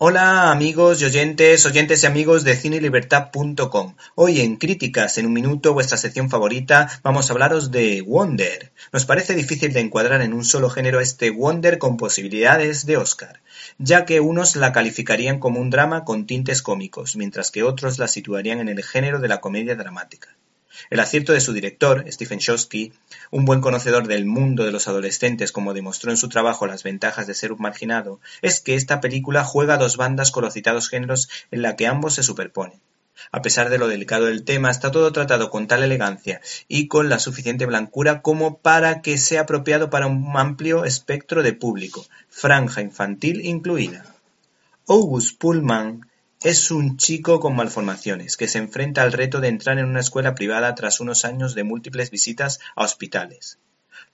[0.00, 3.96] Hola amigos y oyentes, oyentes y amigos de cinelibertad.com.
[4.14, 8.70] Hoy en Críticas en un minuto, vuestra sección favorita, vamos a hablaros de Wonder.
[8.92, 13.40] Nos parece difícil de encuadrar en un solo género este Wonder con posibilidades de Oscar,
[13.78, 18.06] ya que unos la calificarían como un drama con tintes cómicos, mientras que otros la
[18.06, 20.37] situarían en el género de la comedia dramática.
[20.90, 22.92] El acierto de su director, Stephen Shosky,
[23.30, 27.26] un buen conocedor del mundo de los adolescentes como demostró en su trabajo Las ventajas
[27.26, 31.28] de ser un marginado, es que esta película juega dos bandas con los citados géneros
[31.50, 32.80] en la que ambos se superponen.
[33.32, 37.08] A pesar de lo delicado del tema, está todo tratado con tal elegancia y con
[37.08, 42.80] la suficiente blancura como para que sea apropiado para un amplio espectro de público, franja
[42.80, 44.04] infantil incluida.
[44.86, 46.08] August Pullman
[46.42, 50.34] es un chico con malformaciones, que se enfrenta al reto de entrar en una escuela
[50.34, 53.58] privada tras unos años de múltiples visitas a hospitales.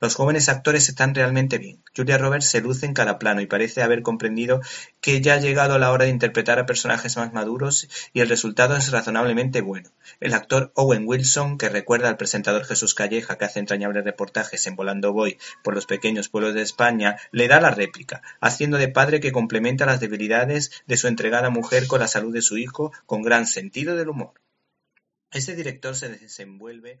[0.00, 1.82] Los jóvenes actores están realmente bien.
[1.96, 4.60] Julia Roberts se luce en cada plano y parece haber comprendido
[5.00, 8.76] que ya ha llegado la hora de interpretar a personajes más maduros y el resultado
[8.76, 9.90] es razonablemente bueno.
[10.20, 14.76] El actor Owen Wilson, que recuerda al presentador Jesús Calleja que hace entrañables reportajes en
[14.76, 19.20] Volando Boy por los pequeños pueblos de España, le da la réplica, haciendo de padre
[19.20, 23.22] que complementa las debilidades de su entregada mujer con la salud de su hijo con
[23.22, 24.34] gran sentido del humor.
[25.30, 27.00] Este director se desenvuelve